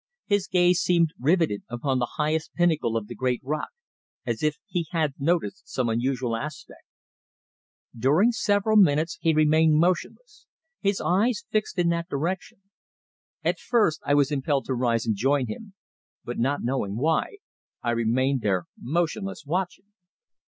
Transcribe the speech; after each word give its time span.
His 0.25 0.47
gaze 0.47 0.79
seemed 0.81 1.11
rivetted 1.19 1.61
upon 1.69 1.99
the 1.99 2.13
highest 2.17 2.55
pinnacle 2.55 2.97
of 2.97 3.05
the 3.05 3.13
great 3.13 3.39
rock, 3.43 3.69
as 4.25 4.41
if 4.41 4.57
he 4.65 4.87
had 4.89 5.13
noticed 5.19 5.69
some 5.71 5.89
unusual 5.89 6.35
aspect. 6.35 6.85
During 7.95 8.31
several 8.31 8.77
minutes 8.77 9.19
he 9.21 9.31
remained 9.31 9.75
motionless, 9.75 10.47
his 10.79 11.01
eyes 11.01 11.45
fixed 11.51 11.77
in 11.77 11.89
that 11.89 12.09
direction. 12.09 12.61
At 13.43 13.59
first 13.59 14.01
I 14.03 14.15
was 14.15 14.31
impelled 14.31 14.65
to 14.65 14.73
rise 14.73 15.05
and 15.05 15.15
join 15.15 15.45
him, 15.45 15.75
but 16.23 16.39
not 16.39 16.63
knowing 16.63 16.97
why, 16.97 17.37
I 17.83 17.91
remained 17.91 18.41
there 18.41 18.65
motionless 18.81 19.43
watching. 19.45 19.85